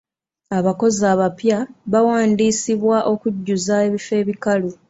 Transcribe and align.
Abakozi 0.57 1.01
abapya 1.13 1.57
bawandiisibwa 1.91 2.97
okujjuza 3.11 3.73
ebifo 3.87 4.13
ebikalu. 4.21 4.69